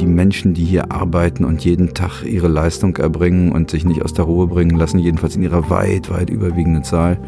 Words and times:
die 0.00 0.06
Menschen, 0.06 0.54
die 0.54 0.64
hier 0.64 0.90
arbeiten 0.90 1.44
und 1.44 1.64
jeden 1.64 1.92
Tag 1.92 2.24
ihre 2.24 2.48
Leistung 2.48 2.96
erbringen 2.96 3.52
und 3.52 3.70
sich 3.70 3.84
nicht 3.84 4.02
aus 4.02 4.14
der 4.14 4.24
Ruhe 4.24 4.46
bringen 4.46 4.76
lassen, 4.76 4.98
jedenfalls 4.98 5.36
in 5.36 5.42
ihrer 5.42 5.68
weit, 5.68 6.10
weit 6.10 6.30
überwiegenden 6.30 6.84
Zahl, 6.84 7.18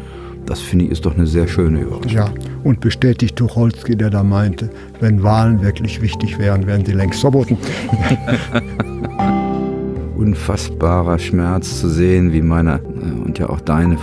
das 0.45 0.59
finde 0.59 0.85
ich 0.85 0.91
ist 0.91 1.05
doch 1.05 1.15
eine 1.15 1.27
sehr 1.27 1.47
schöne 1.47 1.81
Überraschung. 1.81 2.11
Ja, 2.11 2.29
und 2.63 2.81
bestätigt 2.81 3.35
Tucholsky, 3.35 3.95
der 3.95 4.09
da 4.09 4.23
meinte, 4.23 4.69
wenn 4.99 5.23
Wahlen 5.23 5.61
wirklich 5.61 6.01
wichtig 6.01 6.37
wären, 6.39 6.67
wären 6.67 6.83
sie 6.83 6.91
längst 6.91 7.21
verboten. 7.21 7.57
Unfassbarer 10.17 11.19
Schmerz 11.19 11.79
zu 11.79 11.89
sehen, 11.89 12.33
wie 12.33 12.41
meine 12.41 12.75
äh, 12.75 13.25
und 13.25 13.39
ja 13.39 13.49
auch 13.49 13.61
deine 13.61 13.97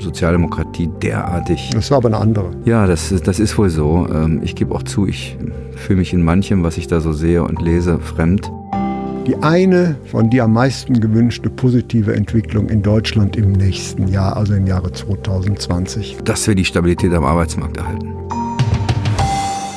Sozialdemokratie 0.00 0.90
derartig. 1.02 1.70
Das 1.72 1.90
war 1.90 1.98
aber 1.98 2.08
eine 2.08 2.18
andere. 2.18 2.50
Ja, 2.64 2.86
das, 2.86 3.14
das 3.22 3.38
ist 3.38 3.56
wohl 3.58 3.70
so. 3.70 4.06
Ähm, 4.12 4.40
ich 4.42 4.56
gebe 4.56 4.74
auch 4.74 4.82
zu, 4.82 5.06
ich 5.06 5.36
fühle 5.76 5.98
mich 5.98 6.12
in 6.12 6.22
manchem, 6.22 6.62
was 6.62 6.76
ich 6.76 6.86
da 6.86 7.00
so 7.00 7.12
sehe 7.12 7.42
und 7.42 7.60
lese, 7.62 7.98
fremd. 7.98 8.50
Die 9.26 9.36
eine 9.36 9.96
von 10.10 10.30
dir 10.30 10.44
am 10.44 10.52
meisten 10.52 11.00
gewünschte 11.00 11.48
positive 11.48 12.14
Entwicklung 12.14 12.68
in 12.68 12.82
Deutschland 12.82 13.36
im 13.36 13.52
nächsten 13.52 14.08
Jahr, 14.08 14.36
also 14.36 14.54
im 14.54 14.66
Jahre 14.66 14.92
2020. 14.92 16.18
Dass 16.24 16.46
wir 16.46 16.54
die 16.54 16.64
Stabilität 16.64 17.12
am 17.14 17.24
Arbeitsmarkt 17.24 17.76
erhalten. 17.76 18.12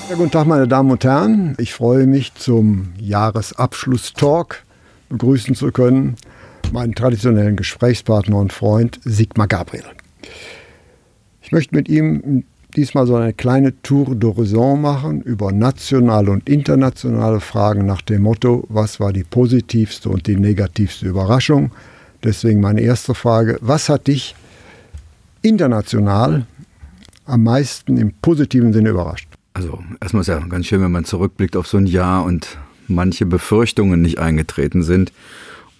Ja, 0.09 0.15
guten 0.15 0.31
Tag, 0.31 0.47
meine 0.47 0.67
Damen 0.67 0.91
und 0.91 1.03
Herren. 1.03 1.55
Ich 1.59 1.73
freue 1.73 2.07
mich, 2.07 2.33
zum 2.35 2.89
Jahresabschlusstalk 2.99 4.63
begrüßen 5.09 5.55
zu 5.55 5.71
können 5.71 6.15
meinen 6.71 6.95
traditionellen 6.95 7.55
Gesprächspartner 7.55 8.37
und 8.37 8.53
Freund 8.53 8.99
Sigmar 9.03 9.47
Gabriel. 9.47 9.85
Ich 11.41 11.51
möchte 11.51 11.75
mit 11.75 11.87
ihm 11.87 12.43
diesmal 12.77 13.07
so 13.07 13.15
eine 13.15 13.33
kleine 13.33 13.81
Tour 13.81 14.09
d'horizon 14.09 14.77
machen 14.77 15.21
über 15.21 15.51
nationale 15.51 16.31
und 16.31 16.47
internationale 16.47 17.39
Fragen 17.39 17.85
nach 17.85 18.03
dem 18.03 18.21
Motto, 18.21 18.65
was 18.69 18.99
war 18.99 19.11
die 19.11 19.23
positivste 19.23 20.09
und 20.09 20.27
die 20.27 20.37
negativste 20.37 21.07
Überraschung. 21.07 21.71
Deswegen 22.23 22.61
meine 22.61 22.81
erste 22.81 23.15
Frage, 23.15 23.57
was 23.61 23.89
hat 23.89 24.07
dich 24.07 24.35
international 25.41 26.45
am 27.25 27.43
meisten 27.43 27.97
im 27.97 28.13
positiven 28.21 28.71
Sinne 28.73 28.89
überrascht? 28.89 29.27
Also 29.53 29.79
erstmal 29.99 30.21
ist 30.21 30.27
ja 30.27 30.39
ganz 30.39 30.67
schön, 30.67 30.81
wenn 30.81 30.91
man 30.91 31.03
zurückblickt 31.03 31.55
auf 31.55 31.67
so 31.67 31.77
ein 31.77 31.87
Jahr 31.87 32.23
und 32.23 32.59
manche 32.87 33.25
Befürchtungen 33.25 34.01
nicht 34.01 34.19
eingetreten 34.19 34.83
sind. 34.83 35.11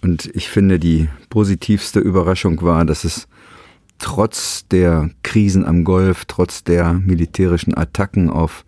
Und 0.02 0.30
ich 0.34 0.48
finde, 0.48 0.80
die 0.80 1.08
positivste 1.30 2.00
Überraschung 2.00 2.60
war, 2.62 2.84
dass 2.84 3.04
es 3.04 3.28
trotz 3.98 4.66
der 4.68 5.10
Krisen 5.22 5.64
am 5.64 5.84
Golf, 5.84 6.24
trotz 6.26 6.64
der 6.64 6.94
militärischen 6.94 7.76
Attacken 7.76 8.30
auf 8.30 8.64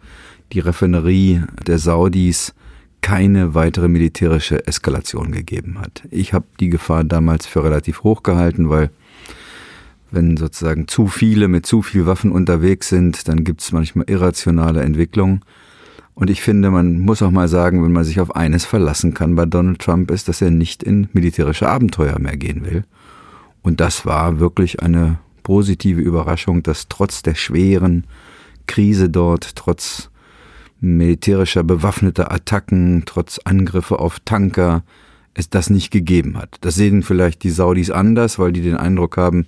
die 0.53 0.61
Raffinerie 0.61 1.43
der 1.67 1.79
Saudis 1.79 2.55
keine 3.01 3.55
weitere 3.55 3.89
militärische 3.89 4.67
Eskalation 4.67 5.33
gegeben 5.33 5.79
hat. 5.81 6.03
Ich 6.11 6.33
habe 6.33 6.47
die 6.59 6.69
Gefahr 6.69 7.05
damals 7.05 7.47
für 7.47 7.65
relativ 7.65 8.03
hoch 8.03 8.23
gehalten, 8.23 8.69
weil 8.69 8.91
wenn 10.11 10.37
sozusagen 10.37 10.89
zu 10.89 11.07
viele 11.07 11.49
mit 11.49 11.67
zu 11.67 11.83
viel 11.83 12.07
Waffen 12.07 12.33
unterwegs 12.33 12.89
sind, 12.89 13.29
dann 13.29 13.45
gibt 13.45 13.63
es 13.63 13.73
manchmal 13.73 14.07
irrationale 14.09 14.83
Entwicklungen. 14.83 15.41
Und 16.15 16.29
ich 16.29 16.43
finde, 16.43 16.71
man 16.71 16.99
muss 16.99 17.23
auch 17.23 17.31
mal 17.31 17.49
sagen, 17.49 17.83
wenn 17.83 17.93
man 17.93 18.05
sich 18.05 18.21
auf 18.21 18.35
eines 18.35 18.65
verlassen 18.65 19.15
kann 19.15 19.37
bei 19.37 19.47
Donald 19.47 19.79
Trump, 19.79 20.11
ist, 20.11 20.29
dass 20.29 20.43
er 20.43 20.51
nicht 20.51 20.83
in 20.83 21.09
militärische 21.13 21.69
Abenteuer 21.69 22.19
mehr 22.19 22.37
gehen 22.37 22.65
will. 22.65 22.85
Und 23.63 23.81
das 23.81 24.05
war 24.05 24.41
wirklich 24.41 24.83
eine 24.83 25.19
positive 25.43 26.01
Überraschung, 26.01 26.63
dass 26.63 26.89
trotz 26.89 27.23
der 27.23 27.35
schweren 27.35 28.05
Krise 28.67 29.11
dort, 29.11 29.57
trotz 29.57 30.11
militärischer 30.81 31.63
bewaffneter 31.63 32.33
Attacken, 32.33 33.03
trotz 33.07 33.39
Angriffe 33.45 33.99
auf 33.99 34.21
Tanker, 34.21 34.83
es 35.35 35.51
das 35.51 35.71
nicht 35.71 35.91
gegeben 35.91 36.39
hat. 36.39 36.57
Das 36.61 36.75
sehen 36.75 37.03
vielleicht 37.03 37.43
die 37.43 37.51
Saudis 37.51 37.91
anders, 37.91 38.39
weil 38.39 38.53
die 38.53 38.63
den 38.63 38.77
Eindruck 38.77 39.17
haben, 39.17 39.47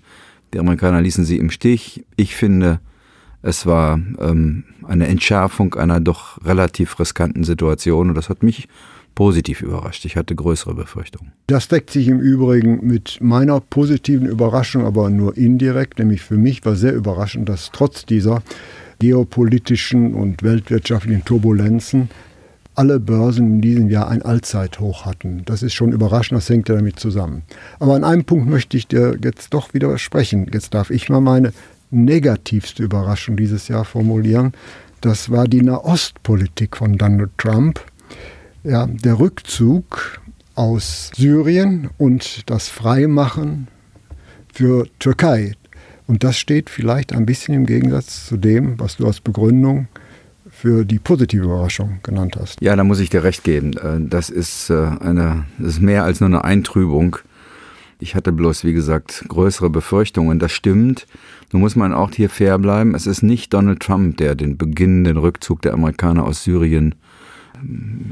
die 0.52 0.58
Amerikaner 0.58 1.00
ließen 1.00 1.24
sie 1.24 1.38
im 1.38 1.50
Stich. 1.50 2.04
Ich 2.16 2.34
finde, 2.34 2.80
es 3.42 3.66
war 3.66 3.98
ähm, 4.20 4.64
eine 4.86 5.08
Entschärfung 5.08 5.74
einer 5.74 6.00
doch 6.00 6.44
relativ 6.44 6.98
riskanten 7.00 7.44
Situation 7.44 8.10
und 8.10 8.14
das 8.14 8.28
hat 8.28 8.42
mich 8.42 8.68
positiv 9.14 9.62
überrascht. 9.62 10.04
Ich 10.04 10.16
hatte 10.16 10.34
größere 10.34 10.74
Befürchtungen. 10.74 11.32
Das 11.46 11.68
deckt 11.68 11.90
sich 11.90 12.08
im 12.08 12.20
Übrigen 12.20 12.86
mit 12.86 13.18
meiner 13.20 13.60
positiven 13.60 14.26
Überraschung, 14.26 14.84
aber 14.84 15.10
nur 15.10 15.36
indirekt. 15.36 15.98
Nämlich 15.98 16.22
für 16.22 16.36
mich 16.36 16.64
war 16.64 16.76
sehr 16.76 16.94
überraschend, 16.94 17.48
dass 17.48 17.70
trotz 17.72 18.06
dieser 18.06 18.42
geopolitischen 18.98 20.14
und 20.14 20.42
weltwirtschaftlichen 20.42 21.24
Turbulenzen 21.24 22.08
alle 22.74 23.00
Börsen 23.00 23.56
in 23.56 23.60
diesem 23.60 23.90
Jahr 23.90 24.08
ein 24.08 24.22
Allzeithoch 24.22 25.04
hatten. 25.04 25.42
Das 25.44 25.62
ist 25.62 25.74
schon 25.74 25.92
überraschend, 25.92 26.38
das 26.38 26.48
hängt 26.48 26.68
ja 26.68 26.76
damit 26.76 26.98
zusammen. 26.98 27.42
Aber 27.78 27.94
an 27.94 28.04
einem 28.04 28.24
Punkt 28.24 28.48
möchte 28.48 28.76
ich 28.76 28.86
dir 28.86 29.18
jetzt 29.22 29.52
doch 29.52 29.74
widersprechen. 29.74 30.48
Jetzt 30.52 30.72
darf 30.72 30.90
ich 30.90 31.08
mal 31.08 31.20
meine 31.20 31.52
negativste 31.90 32.82
Überraschung 32.82 33.36
dieses 33.36 33.68
Jahr 33.68 33.84
formulieren. 33.84 34.52
Das 35.02 35.30
war 35.30 35.48
die 35.48 35.62
Nahostpolitik 35.62 36.76
von 36.76 36.96
Donald 36.96 37.30
Trump 37.36 37.80
ja, 38.64 38.86
der 38.86 39.18
Rückzug 39.18 40.20
aus 40.54 41.10
Syrien 41.14 41.90
und 41.98 42.48
das 42.50 42.68
Freimachen 42.68 43.68
für 44.52 44.86
Türkei. 44.98 45.54
Und 46.06 46.24
das 46.24 46.36
steht 46.36 46.68
vielleicht 46.68 47.12
ein 47.12 47.26
bisschen 47.26 47.54
im 47.54 47.66
Gegensatz 47.66 48.26
zu 48.26 48.36
dem, 48.36 48.78
was 48.78 48.96
du 48.96 49.06
als 49.06 49.20
Begründung 49.20 49.88
für 50.50 50.84
die 50.84 50.98
positive 50.98 51.44
Überraschung 51.44 52.00
genannt 52.02 52.36
hast. 52.38 52.60
Ja, 52.60 52.76
da 52.76 52.84
muss 52.84 53.00
ich 53.00 53.10
dir 53.10 53.24
recht 53.24 53.42
geben. 53.44 53.72
Äh, 53.72 54.08
das 54.08 54.30
ist, 54.30 54.70
äh, 54.70 54.90
eine, 55.00 55.46
das 55.58 55.74
ist 55.74 55.80
mehr 55.80 56.04
als 56.04 56.20
nur 56.20 56.28
eine 56.28 56.44
Eintrübung. 56.44 57.16
Ich 57.98 58.14
hatte 58.14 58.32
bloß, 58.32 58.64
wie 58.64 58.72
gesagt, 58.72 59.24
größere 59.28 59.70
Befürchtungen. 59.70 60.38
Das 60.38 60.52
stimmt. 60.52 61.06
Nun 61.52 61.62
muss 61.62 61.76
man 61.76 61.92
auch 61.92 62.10
hier 62.12 62.28
fair 62.28 62.58
bleiben. 62.58 62.94
Es 62.94 63.06
ist 63.06 63.22
nicht 63.22 63.54
Donald 63.54 63.80
Trump, 63.80 64.18
der 64.18 64.34
den 64.34 64.56
beginnenden 64.56 65.16
Rückzug 65.16 65.62
der 65.62 65.72
Amerikaner 65.72 66.24
aus 66.24 66.44
Syrien 66.44 66.94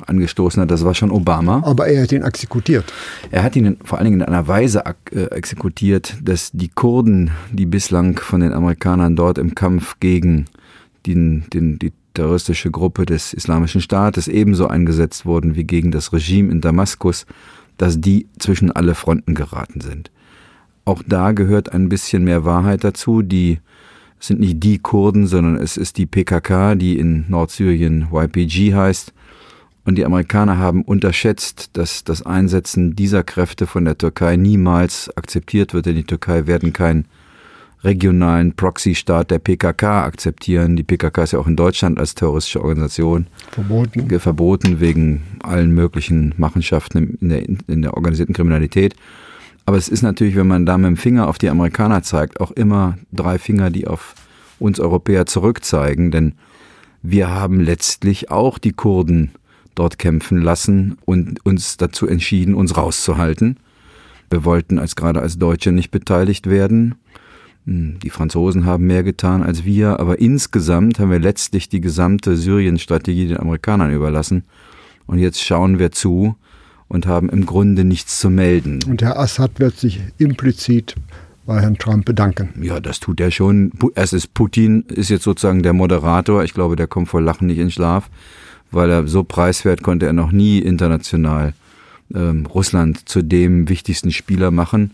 angestoßen 0.06 0.62
hat, 0.62 0.70
das 0.70 0.84
war 0.84 0.94
schon 0.94 1.10
Obama. 1.10 1.62
Aber 1.64 1.88
er 1.88 2.02
hat 2.02 2.12
ihn 2.12 2.22
exekutiert. 2.22 2.92
Er 3.30 3.42
hat 3.42 3.56
ihn 3.56 3.76
vor 3.84 3.98
allen 3.98 4.06
Dingen 4.06 4.20
in 4.20 4.26
einer 4.26 4.48
Weise 4.48 4.84
äh, 4.86 5.24
exekutiert, 5.30 6.16
dass 6.22 6.50
die 6.52 6.68
Kurden, 6.68 7.30
die 7.52 7.66
bislang 7.66 8.18
von 8.18 8.40
den 8.40 8.52
Amerikanern 8.52 9.16
dort 9.16 9.38
im 9.38 9.54
Kampf 9.54 9.96
gegen 10.00 10.46
den, 11.06 11.44
den, 11.52 11.78
die 11.78 11.92
terroristische 12.14 12.70
Gruppe 12.70 13.06
des 13.06 13.32
Islamischen 13.32 13.80
Staates 13.80 14.28
ebenso 14.28 14.68
eingesetzt 14.68 15.26
wurden 15.26 15.54
wie 15.54 15.64
gegen 15.64 15.90
das 15.90 16.12
Regime 16.12 16.50
in 16.50 16.60
Damaskus, 16.60 17.26
dass 17.78 18.00
die 18.00 18.26
zwischen 18.38 18.72
alle 18.72 18.94
Fronten 18.94 19.34
geraten 19.34 19.80
sind. 19.80 20.10
Auch 20.84 21.02
da 21.06 21.32
gehört 21.32 21.72
ein 21.72 21.88
bisschen 21.88 22.24
mehr 22.24 22.44
Wahrheit 22.44 22.84
dazu. 22.84 23.22
Die 23.22 23.60
sind 24.18 24.40
nicht 24.40 24.62
die 24.62 24.78
Kurden, 24.78 25.26
sondern 25.26 25.56
es 25.56 25.76
ist 25.76 25.98
die 25.98 26.06
PKK, 26.06 26.74
die 26.74 26.98
in 26.98 27.26
Nordsyrien 27.28 28.08
YPG 28.12 28.74
heißt 28.74 29.12
und 29.84 29.96
die 29.96 30.04
Amerikaner 30.04 30.58
haben 30.58 30.82
unterschätzt, 30.82 31.70
dass 31.72 32.04
das 32.04 32.24
Einsetzen 32.24 32.94
dieser 32.94 33.24
Kräfte 33.24 33.66
von 33.66 33.84
der 33.84 33.96
Türkei 33.96 34.36
niemals 34.36 35.10
akzeptiert 35.16 35.72
wird, 35.74 35.86
denn 35.86 35.96
die 35.96 36.04
Türkei 36.04 36.46
werden 36.46 36.72
keinen 36.72 37.06
regionalen 37.82 38.54
Proxy-Staat 38.54 39.30
der 39.30 39.38
PKK 39.38 40.04
akzeptieren. 40.04 40.76
Die 40.76 40.82
PKK 40.82 41.22
ist 41.22 41.32
ja 41.32 41.38
auch 41.38 41.46
in 41.46 41.56
Deutschland 41.56 41.98
als 41.98 42.14
terroristische 42.14 42.60
Organisation 42.60 43.26
verboten, 43.50 44.20
verboten 44.20 44.80
wegen 44.80 45.22
allen 45.42 45.72
möglichen 45.72 46.34
Machenschaften 46.36 47.16
in 47.20 47.28
der, 47.30 47.48
in 47.48 47.82
der 47.82 47.94
organisierten 47.94 48.34
Kriminalität. 48.34 48.94
Aber 49.64 49.78
es 49.78 49.88
ist 49.88 50.02
natürlich, 50.02 50.36
wenn 50.36 50.46
man 50.48 50.66
da 50.66 50.76
mit 50.76 50.88
dem 50.88 50.96
Finger 50.96 51.28
auf 51.28 51.38
die 51.38 51.48
Amerikaner 51.48 52.02
zeigt, 52.02 52.40
auch 52.40 52.50
immer 52.50 52.98
drei 53.12 53.38
Finger, 53.38 53.70
die 53.70 53.86
auf 53.86 54.14
uns 54.58 54.78
Europäer 54.78 55.26
zurückzeigen, 55.26 56.10
denn 56.10 56.34
wir 57.02 57.30
haben 57.30 57.60
letztlich 57.60 58.30
auch 58.30 58.58
die 58.58 58.72
Kurden 58.72 59.30
dort 59.80 59.98
kämpfen 59.98 60.42
lassen 60.42 60.98
und 61.06 61.44
uns 61.46 61.78
dazu 61.78 62.06
entschieden, 62.06 62.54
uns 62.54 62.76
rauszuhalten. 62.76 63.56
Wir 64.28 64.44
wollten 64.44 64.78
als 64.78 64.94
gerade 64.94 65.20
als 65.20 65.38
Deutsche 65.38 65.72
nicht 65.72 65.90
beteiligt 65.90 66.50
werden. 66.50 66.96
Hm, 67.64 67.98
die 68.02 68.10
Franzosen 68.10 68.66
haben 68.66 68.86
mehr 68.86 69.02
getan 69.02 69.42
als 69.42 69.64
wir, 69.64 69.98
aber 69.98 70.18
insgesamt 70.18 70.98
haben 70.98 71.10
wir 71.10 71.18
letztlich 71.18 71.70
die 71.70 71.80
gesamte 71.80 72.36
Syrien-Strategie 72.36 73.28
den 73.28 73.40
Amerikanern 73.40 73.90
überlassen. 73.90 74.44
Und 75.06 75.18
jetzt 75.18 75.42
schauen 75.42 75.78
wir 75.78 75.92
zu 75.92 76.36
und 76.88 77.06
haben 77.06 77.30
im 77.30 77.46
Grunde 77.46 77.84
nichts 77.84 78.20
zu 78.20 78.28
melden. 78.28 78.80
Und 78.86 79.00
Herr 79.00 79.18
Assad 79.18 79.60
wird 79.60 79.78
sich 79.78 80.00
implizit 80.18 80.94
bei 81.46 81.62
Herrn 81.62 81.78
Trump 81.78 82.04
bedanken. 82.04 82.50
Ja, 82.60 82.80
das 82.80 83.00
tut 83.00 83.18
er 83.18 83.30
schon. 83.30 83.72
Es 83.94 84.12
ist 84.12 84.34
Putin, 84.34 84.84
ist 84.88 85.08
jetzt 85.08 85.24
sozusagen 85.24 85.62
der 85.62 85.72
Moderator. 85.72 86.44
Ich 86.44 86.52
glaube, 86.52 86.76
der 86.76 86.86
kommt 86.86 87.08
vor 87.08 87.22
Lachen 87.22 87.46
nicht 87.46 87.58
in 87.58 87.70
Schlaf, 87.70 88.10
weil 88.70 88.90
er 88.90 89.06
so 89.06 89.24
preiswert 89.24 89.82
konnte 89.82 90.06
er 90.06 90.12
noch 90.12 90.32
nie 90.32 90.58
international 90.58 91.54
ähm, 92.14 92.46
Russland 92.46 93.08
zu 93.08 93.22
dem 93.22 93.68
wichtigsten 93.68 94.12
Spieler 94.12 94.50
machen. 94.50 94.92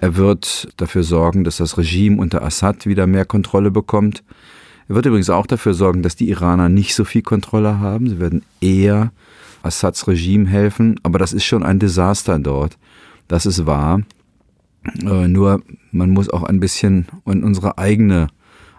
Er 0.00 0.16
wird 0.16 0.72
dafür 0.76 1.02
sorgen, 1.02 1.44
dass 1.44 1.58
das 1.58 1.76
Regime 1.76 2.20
unter 2.20 2.42
Assad 2.42 2.86
wieder 2.86 3.06
mehr 3.06 3.24
Kontrolle 3.24 3.70
bekommt. 3.70 4.22
Er 4.88 4.94
wird 4.94 5.06
übrigens 5.06 5.30
auch 5.30 5.46
dafür 5.46 5.74
sorgen, 5.74 6.02
dass 6.02 6.16
die 6.16 6.30
Iraner 6.30 6.68
nicht 6.68 6.94
so 6.94 7.04
viel 7.04 7.22
Kontrolle 7.22 7.78
haben. 7.80 8.08
Sie 8.08 8.18
werden 8.18 8.42
eher 8.60 9.12
Assads 9.62 10.08
Regime 10.08 10.48
helfen, 10.48 10.98
aber 11.02 11.18
das 11.18 11.32
ist 11.32 11.44
schon 11.44 11.62
ein 11.62 11.78
Desaster 11.78 12.38
dort. 12.38 12.78
Das 13.28 13.46
ist 13.46 13.66
wahr. 13.66 14.02
Äh, 15.02 15.28
nur 15.28 15.62
man 15.92 16.10
muss 16.10 16.30
auch 16.30 16.42
ein 16.42 16.60
bisschen 16.60 17.06
an 17.24 17.44
unsere 17.44 17.78
eigene 17.78 18.28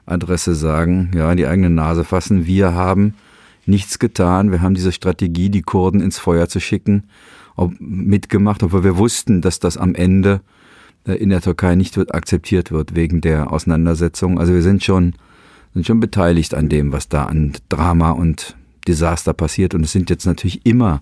Adresse 0.05 0.55
sagen, 0.55 1.11
ja, 1.15 1.35
die 1.35 1.45
eigene 1.45 1.69
Nase 1.69 2.03
fassen. 2.03 2.45
Wir 2.45 2.73
haben 2.73 3.13
nichts 3.65 3.99
getan. 3.99 4.51
Wir 4.51 4.61
haben 4.61 4.73
diese 4.73 4.91
Strategie, 4.91 5.49
die 5.49 5.61
Kurden 5.61 6.01
ins 6.01 6.17
Feuer 6.17 6.47
zu 6.47 6.59
schicken, 6.59 7.03
mitgemacht, 7.79 8.63
obwohl 8.63 8.83
wir 8.83 8.97
wussten, 8.97 9.41
dass 9.41 9.59
das 9.59 9.77
am 9.77 9.93
Ende 9.93 10.41
äh, 11.05 11.13
in 11.13 11.29
der 11.29 11.41
Türkei 11.41 11.75
nicht 11.75 11.97
akzeptiert 12.13 12.71
wird 12.71 12.95
wegen 12.95 13.21
der 13.21 13.51
Auseinandersetzung. 13.51 14.39
Also 14.39 14.53
wir 14.53 14.63
sind 14.63 14.83
schon, 14.83 15.13
sind 15.73 15.85
schon 15.85 15.99
beteiligt 15.99 16.53
an 16.53 16.69
dem, 16.69 16.91
was 16.91 17.09
da 17.09 17.25
an 17.25 17.53
Drama 17.69 18.11
und 18.11 18.55
Desaster 18.87 19.33
passiert. 19.33 19.75
Und 19.75 19.83
es 19.83 19.91
sind 19.91 20.09
jetzt 20.09 20.25
natürlich 20.25 20.65
immer, 20.65 21.01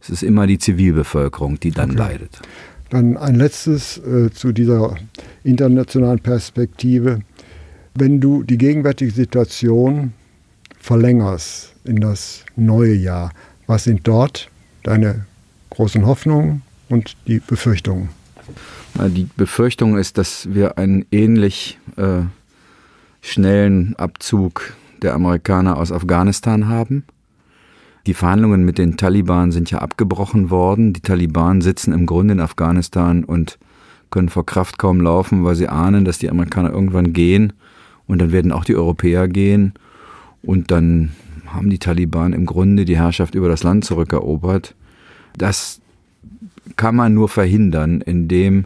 es 0.00 0.10
ist 0.10 0.22
immer 0.22 0.46
die 0.46 0.58
Zivilbevölkerung, 0.58 1.60
die 1.60 1.70
dann 1.70 1.90
okay. 1.90 1.98
leidet. 1.98 2.40
Dann 2.90 3.16
ein 3.16 3.36
letztes 3.36 3.98
äh, 3.98 4.30
zu 4.30 4.52
dieser 4.52 4.96
internationalen 5.42 6.20
Perspektive. 6.20 7.20
Wenn 7.94 8.20
du 8.20 8.42
die 8.42 8.58
gegenwärtige 8.58 9.12
Situation 9.12 10.12
verlängerst 10.84 11.74
in 11.84 11.96
das 11.96 12.44
neue 12.56 12.92
Jahr, 12.92 13.30
was 13.66 13.84
sind 13.84 14.06
dort 14.06 14.50
deine 14.82 15.24
großen 15.70 16.04
Hoffnungen 16.04 16.60
und 16.90 17.16
die 17.26 17.38
Befürchtungen? 17.38 18.10
Die 18.94 19.26
Befürchtung 19.34 19.96
ist, 19.96 20.18
dass 20.18 20.52
wir 20.52 20.76
einen 20.76 21.06
ähnlich 21.10 21.78
äh, 21.96 22.24
schnellen 23.22 23.96
Abzug 23.96 24.74
der 25.00 25.14
Amerikaner 25.14 25.78
aus 25.78 25.90
Afghanistan 25.90 26.68
haben. 26.68 27.04
Die 28.06 28.12
Verhandlungen 28.12 28.62
mit 28.66 28.76
den 28.76 28.98
Taliban 28.98 29.52
sind 29.52 29.70
ja 29.70 29.78
abgebrochen 29.78 30.50
worden. 30.50 30.92
Die 30.92 31.00
Taliban 31.00 31.62
sitzen 31.62 31.94
im 31.94 32.04
Grunde 32.04 32.34
in 32.34 32.40
Afghanistan 32.40 33.24
und 33.24 33.58
können 34.10 34.28
vor 34.28 34.44
Kraft 34.44 34.76
kaum 34.78 35.00
laufen, 35.00 35.44
weil 35.44 35.54
sie 35.54 35.66
ahnen, 35.68 36.04
dass 36.04 36.18
die 36.18 36.28
Amerikaner 36.28 36.70
irgendwann 36.70 37.14
gehen 37.14 37.54
und 38.06 38.20
dann 38.20 38.32
werden 38.32 38.52
auch 38.52 38.66
die 38.66 38.76
Europäer 38.76 39.28
gehen 39.28 39.72
und 40.46 40.70
dann 40.70 41.12
haben 41.46 41.70
die 41.70 41.78
Taliban 41.78 42.32
im 42.32 42.46
Grunde 42.46 42.84
die 42.84 42.96
Herrschaft 42.96 43.34
über 43.34 43.48
das 43.48 43.62
Land 43.62 43.84
zurückerobert. 43.84 44.74
Das 45.36 45.80
kann 46.76 46.96
man 46.96 47.14
nur 47.14 47.28
verhindern, 47.28 48.00
indem 48.00 48.64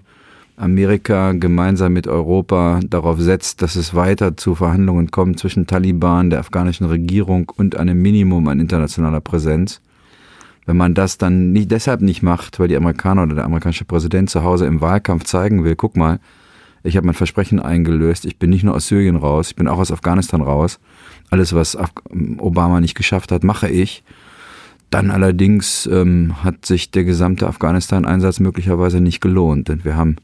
Amerika 0.57 1.33
gemeinsam 1.33 1.93
mit 1.93 2.09
Europa 2.09 2.81
darauf 2.89 3.21
setzt, 3.21 3.63
dass 3.63 3.77
es 3.77 3.95
weiter 3.95 4.37
zu 4.37 4.57
Verhandlungen 4.57 5.11
kommt 5.11 5.39
zwischen 5.39 5.67
Taliban, 5.67 6.31
der 6.31 6.41
afghanischen 6.41 6.87
Regierung 6.87 7.53
und 7.57 7.77
einem 7.77 8.01
Minimum 8.03 8.49
an 8.49 8.59
internationaler 8.59 9.21
Präsenz. 9.21 9.81
Wenn 10.67 10.77
man 10.77 10.95
das 10.95 11.17
dann 11.17 11.53
nicht 11.53 11.71
deshalb 11.71 12.01
nicht 12.01 12.23
macht, 12.23 12.59
weil 12.59 12.69
die 12.69 12.77
Amerikaner 12.77 13.23
oder 13.23 13.37
der 13.37 13.45
amerikanische 13.45 13.85
Präsident 13.85 14.31
zu 14.31 14.43
Hause 14.43 14.67
im 14.67 14.81
Wahlkampf 14.81 15.25
zeigen 15.25 15.65
will, 15.65 15.77
guck 15.77 15.97
mal, 15.97 16.19
ich 16.83 16.97
habe 16.97 17.07
mein 17.07 17.15
Versprechen 17.15 17.61
eingelöst, 17.61 18.25
ich 18.25 18.39
bin 18.39 18.51
nicht 18.51 18.65
nur 18.65 18.75
aus 18.75 18.89
Syrien 18.89 19.17
raus, 19.17 19.51
ich 19.51 19.57
bin 19.57 19.69
auch 19.69 19.79
aus 19.79 19.93
Afghanistan 19.93 20.41
raus. 20.41 20.79
Alles, 21.31 21.55
was 21.55 21.77
Obama 22.39 22.81
nicht 22.81 22.95
geschafft 22.95 23.33
hat, 23.33 23.45
mache 23.45 23.69
ich. 23.69 24.03
Dann 24.91 25.11
allerdings 25.11 25.87
ähm, 25.87 26.43
hat 26.43 26.65
sich 26.65 26.91
der 26.91 27.05
gesamte 27.05 27.47
Afghanistan-Einsatz 27.47 28.41
möglicherweise 28.41 29.01
nicht 29.01 29.21
gelohnt, 29.21 29.69
denn 29.69 29.85
wir 29.85 29.97
haben 29.97 30.17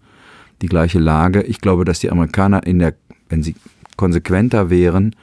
die 0.62 0.68
gleiche 0.68 0.98
Lage. 0.98 1.42
Ich 1.42 1.60
glaube, 1.60 1.84
dass 1.84 1.98
die 1.98 2.10
Amerikaner 2.10 2.66
in 2.66 2.78
der, 2.78 2.94
wenn 3.28 3.42
sie 3.42 3.54
konsequenter 3.96 4.70
wären, 4.70 5.14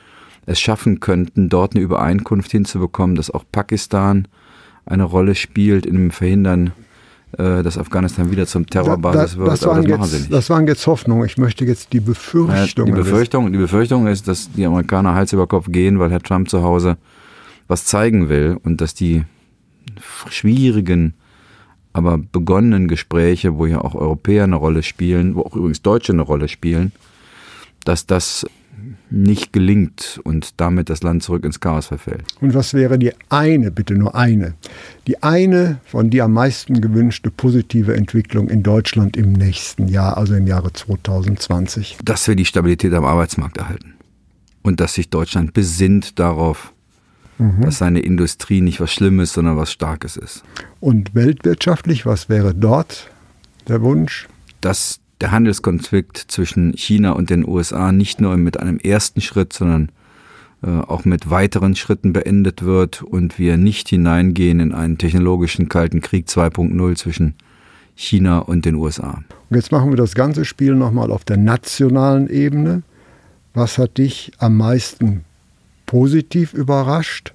es 0.46 0.60
schaffen 0.60 1.00
könnten, 1.00 1.50
dort 1.50 1.76
eine 1.76 1.84
Übereinkunft 1.84 2.52
hinzubekommen, 2.52 3.16
dass 3.16 3.32
auch 3.32 3.44
Pakistan 3.52 4.28
eine 4.86 5.04
Rolle 5.04 5.36
spielt 5.36 5.86
in 5.86 5.96
dem 5.96 6.12
Verhindern, 6.12 6.72
dass 7.38 7.78
Afghanistan 7.78 8.30
wieder 8.30 8.46
zum 8.46 8.68
Terrorbasis 8.68 9.38
wird. 9.38 9.48
Das, 9.48 9.66
waren, 9.66 9.88
das, 9.88 10.14
jetzt, 10.14 10.32
das 10.32 10.50
waren 10.50 10.68
jetzt 10.68 10.86
Hoffnungen. 10.86 11.26
Ich 11.26 11.38
möchte 11.38 11.64
jetzt 11.66 11.94
die 11.94 12.00
Befürchtung. 12.00 12.88
Ja, 12.88 12.94
die 12.94 13.00
Befürchtung, 13.00 13.52
die 13.52 13.58
Befürchtung 13.58 14.08
ist, 14.08 14.28
dass 14.28 14.52
die 14.52 14.66
Amerikaner 14.66 15.14
Hals 15.14 15.32
über 15.32 15.48
Kopf 15.48 15.68
gehen, 15.70 16.00
weil 16.00 16.12
Herr 16.12 16.22
Trump 16.22 16.50
zu 16.50 16.62
Hause 16.62 16.98
was 17.68 17.86
zeigen 17.86 18.28
will 18.28 18.58
und 18.64 18.82
dass 18.82 18.94
die 18.94 19.24
schwierigen 20.30 21.14
aber 21.94 22.18
begonnenen 22.18 22.88
Gespräche, 22.88 23.58
wo 23.58 23.66
ja 23.66 23.82
auch 23.82 23.96
Europäer 23.96 24.46
eine 24.46 24.56
Rolle 24.56 24.84
spielen, 24.84 25.36
wo 25.36 25.42
auch 25.42 25.56
übrigens 25.56 25.82
Deutsche 25.82 26.14
eine 26.14 26.22
Rolle 26.22 26.48
spielen, 26.48 26.92
dass 27.84 28.06
das 28.06 28.46
nicht 29.12 29.52
gelingt 29.52 30.20
und 30.24 30.60
damit 30.60 30.90
das 30.90 31.04
Land 31.04 31.22
zurück 31.22 31.44
ins 31.44 31.60
Chaos 31.60 31.88
verfällt. 31.88 32.24
Und 32.40 32.54
was 32.54 32.74
wäre 32.74 32.98
die 32.98 33.12
eine, 33.30 33.70
bitte 33.70 33.94
nur 33.94 34.16
eine, 34.16 34.54
die 35.06 35.22
eine 35.22 35.80
von 35.86 36.10
dir 36.10 36.24
am 36.26 36.34
meisten 36.34 36.80
gewünschte 36.80 37.30
positive 37.30 37.96
Entwicklung 37.96 38.50
in 38.50 38.64
Deutschland 38.64 39.18
im 39.18 39.34
nächsten 39.34 39.90
Jahr, 39.90 40.18
also 40.18 40.34
im 40.34 40.48
Jahre 40.48 40.72
2020? 40.72 41.98
Dass 42.04 42.28
wir 42.28 42.36
die 42.36 42.46
Stabilität 42.46 42.94
am 42.94 43.06
Arbeitsmarkt 43.06 43.58
erhalten 43.58 43.96
und 44.62 44.80
dass 44.80 44.94
sich 44.94 45.10
Deutschland 45.10 45.54
besinnt 45.54 46.18
darauf, 46.18 46.74
mhm. 47.38 47.62
dass 47.62 47.80
seine 47.80 48.00
Industrie 48.00 48.62
nicht 48.62 48.80
was 48.80 48.94
Schlimmes, 48.94 49.34
sondern 49.34 49.58
was 49.58 49.72
Starkes 49.72 50.16
ist. 50.16 50.44
Und 50.80 51.14
weltwirtschaftlich, 51.16 52.06
was 52.06 52.30
wäre 52.30 52.56
dort 52.56 53.10
der 53.68 53.82
Wunsch? 53.82 54.30
Dass 54.62 55.01
der 55.22 55.32
Handelskonflikt 55.32 56.18
zwischen 56.18 56.74
China 56.74 57.12
und 57.12 57.30
den 57.30 57.48
USA 57.48 57.92
nicht 57.92 58.20
nur 58.22 58.36
mit 58.38 58.60
einem 58.60 58.78
ersten 58.78 59.22
Schritt, 59.22 59.54
sondern 59.54 59.90
äh, 60.64 60.70
auch 60.70 61.06
mit 61.06 61.30
weiteren 61.30 61.76
Schritten 61.76 62.14
beendet 62.14 62.64
wird 62.64 63.02
und 63.02 63.40
wir 63.40 63.58
nicht 63.58 63.90
hineingehen 63.90 64.60
in 64.60 64.74
einen 64.74 64.98
technologischen 64.98 65.70
Kalten 65.70 66.02
Krieg 66.02 66.28
2.0 66.28 66.96
zwischen 66.96 67.36
China 67.96 68.40
und 68.40 68.66
den 68.66 68.76
USA. 68.76 69.24
Und 69.50 69.56
jetzt 69.56 69.72
machen 69.72 69.92
wir 69.92 69.98
das 69.98 70.16
ganze 70.16 70.46
Spiel 70.46 70.76
nochmal 70.76 71.12
auf 71.12 71.24
der 71.24 71.38
nationalen 71.38 72.28
Ebene. 72.28 72.84
Was 73.54 73.78
hat 73.78 73.98
dich 73.98 74.32
am 74.40 74.58
meisten 74.58 75.24
positiv 75.86 76.54
überrascht 76.54 77.34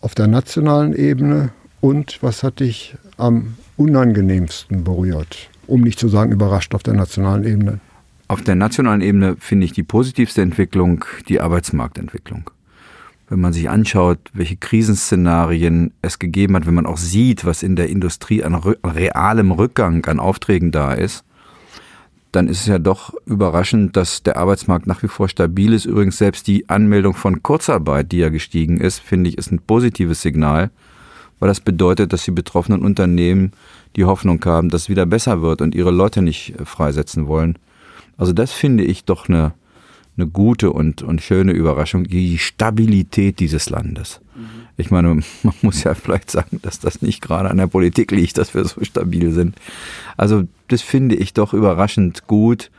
auf 0.00 0.14
der 0.14 0.26
nationalen 0.26 0.94
Ebene 0.94 1.52
und 1.80 2.22
was 2.22 2.42
hat 2.42 2.60
dich 2.60 2.94
am 3.16 3.56
unangenehmsten 3.76 4.84
berührt, 4.84 5.49
um 5.70 5.80
nicht 5.82 5.98
zu 5.98 6.08
sagen 6.08 6.32
überrascht 6.32 6.74
auf 6.74 6.82
der 6.82 6.94
nationalen 6.94 7.44
Ebene? 7.44 7.80
Auf 8.28 8.42
der 8.42 8.54
nationalen 8.54 9.00
Ebene 9.00 9.36
finde 9.38 9.64
ich 9.64 9.72
die 9.72 9.82
positivste 9.82 10.42
Entwicklung 10.42 11.04
die 11.28 11.40
Arbeitsmarktentwicklung. 11.40 12.50
Wenn 13.28 13.40
man 13.40 13.52
sich 13.52 13.70
anschaut, 13.70 14.18
welche 14.32 14.56
Krisenszenarien 14.56 15.92
es 16.02 16.18
gegeben 16.18 16.56
hat, 16.56 16.66
wenn 16.66 16.74
man 16.74 16.86
auch 16.86 16.96
sieht, 16.96 17.44
was 17.44 17.62
in 17.62 17.76
der 17.76 17.88
Industrie 17.88 18.42
an 18.42 18.54
realem 18.54 19.52
Rückgang 19.52 20.04
an 20.06 20.20
Aufträgen 20.20 20.72
da 20.72 20.92
ist, 20.92 21.24
dann 22.32 22.48
ist 22.48 22.60
es 22.60 22.66
ja 22.66 22.78
doch 22.78 23.14
überraschend, 23.26 23.96
dass 23.96 24.22
der 24.22 24.36
Arbeitsmarkt 24.36 24.86
nach 24.86 25.02
wie 25.02 25.08
vor 25.08 25.28
stabil 25.28 25.72
ist. 25.72 25.84
Übrigens 25.84 26.18
selbst 26.18 26.46
die 26.46 26.68
Anmeldung 26.68 27.14
von 27.14 27.42
Kurzarbeit, 27.42 28.12
die 28.12 28.18
ja 28.18 28.28
gestiegen 28.28 28.80
ist, 28.80 29.00
finde 29.00 29.30
ich, 29.30 29.38
ist 29.38 29.50
ein 29.50 29.60
positives 29.60 30.22
Signal, 30.22 30.70
weil 31.40 31.48
das 31.48 31.60
bedeutet, 31.60 32.12
dass 32.12 32.24
die 32.24 32.30
betroffenen 32.30 32.82
Unternehmen 32.82 33.52
die 33.96 34.04
Hoffnung 34.04 34.44
haben, 34.44 34.68
dass 34.68 34.82
es 34.82 34.88
wieder 34.88 35.06
besser 35.06 35.42
wird 35.42 35.62
und 35.62 35.74
ihre 35.74 35.90
Leute 35.90 36.22
nicht 36.22 36.54
äh, 36.60 36.64
freisetzen 36.64 37.26
wollen. 37.26 37.58
Also 38.16 38.32
das 38.32 38.52
finde 38.52 38.84
ich 38.84 39.04
doch 39.04 39.28
eine, 39.28 39.54
eine 40.16 40.26
gute 40.26 40.70
und, 40.70 41.02
und 41.02 41.22
schöne 41.22 41.52
Überraschung, 41.52 42.04
die 42.04 42.38
Stabilität 42.38 43.40
dieses 43.40 43.70
Landes. 43.70 44.20
Mhm. 44.36 44.42
Ich 44.76 44.90
meine, 44.90 45.08
man 45.42 45.54
muss 45.62 45.82
ja 45.82 45.94
vielleicht 45.94 46.30
sagen, 46.30 46.60
dass 46.62 46.78
das 46.78 47.02
nicht 47.02 47.20
gerade 47.20 47.50
an 47.50 47.56
der 47.56 47.66
Politik 47.66 48.12
liegt, 48.12 48.38
dass 48.38 48.54
wir 48.54 48.64
so 48.64 48.84
stabil 48.84 49.32
sind. 49.32 49.56
Also 50.16 50.44
das 50.68 50.82
finde 50.82 51.16
ich 51.16 51.32
doch 51.32 51.54
überraschend 51.54 52.26
gut. 52.26 52.70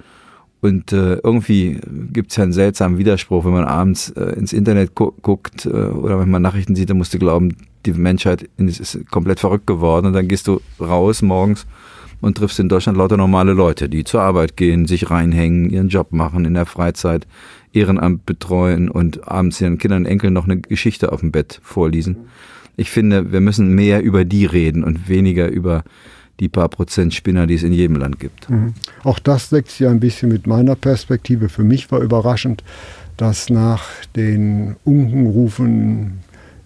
Und 0.63 0.93
äh, 0.93 1.15
irgendwie 1.15 1.81
gibt 2.13 2.29
es 2.29 2.37
ja 2.37 2.43
einen 2.43 2.53
seltsamen 2.53 2.99
Widerspruch, 2.99 3.45
wenn 3.45 3.51
man 3.51 3.65
abends 3.65 4.11
äh, 4.11 4.33
ins 4.33 4.53
Internet 4.53 4.93
gu 4.93 5.11
guckt 5.23 5.65
äh, 5.65 5.69
oder 5.69 6.19
wenn 6.19 6.29
man 6.29 6.43
Nachrichten 6.43 6.75
sieht, 6.75 6.91
dann 6.91 6.97
musst 6.97 7.15
du 7.15 7.17
glauben, 7.17 7.55
die 7.85 7.93
Menschheit 7.93 8.49
ist 8.57 8.99
komplett 9.09 9.39
verrückt 9.39 9.67
geworden. 9.67 10.07
Und 10.07 10.13
dann 10.13 10.27
gehst 10.27 10.47
du 10.47 10.61
raus 10.79 11.21
morgens 11.21 11.65
und 12.21 12.37
triffst 12.37 12.59
in 12.59 12.69
Deutschland 12.69 12.97
lauter 12.97 13.17
normale 13.17 13.53
Leute, 13.53 13.89
die 13.89 14.03
zur 14.03 14.21
Arbeit 14.21 14.55
gehen, 14.55 14.85
sich 14.85 15.09
reinhängen, 15.09 15.69
ihren 15.69 15.89
Job 15.89 16.11
machen 16.11 16.45
in 16.45 16.53
der 16.53 16.65
Freizeit, 16.65 17.27
Ehrenamt 17.73 18.25
betreuen 18.25 18.89
und 18.89 19.27
abends 19.27 19.59
ihren 19.61 19.77
Kindern 19.77 20.03
und 20.03 20.05
Enkeln 20.05 20.33
noch 20.33 20.45
eine 20.45 20.59
Geschichte 20.59 21.11
auf 21.11 21.21
dem 21.21 21.31
Bett 21.31 21.59
vorlesen. 21.63 22.17
Ich 22.77 22.91
finde, 22.91 23.31
wir 23.31 23.41
müssen 23.41 23.73
mehr 23.73 24.01
über 24.01 24.25
die 24.25 24.45
reden 24.45 24.83
und 24.83 25.07
weniger 25.09 25.49
über 25.49 25.83
die 26.39 26.49
paar 26.49 26.69
Prozent 26.69 27.13
Spinner, 27.13 27.47
die 27.47 27.55
es 27.55 27.63
in 27.63 27.73
jedem 27.73 27.97
Land 27.97 28.19
gibt. 28.19 28.49
Mhm. 28.49 28.73
Auch 29.03 29.19
das 29.19 29.49
deckt 29.49 29.69
sich 29.69 29.87
ein 29.87 29.99
bisschen 29.99 30.29
mit 30.29 30.47
meiner 30.47 30.75
Perspektive. 30.75 31.49
Für 31.49 31.63
mich 31.63 31.91
war 31.91 32.01
überraschend, 32.01 32.63
dass 33.17 33.49
nach 33.49 33.83
den 34.15 34.75
Unkenrufen 34.83 36.19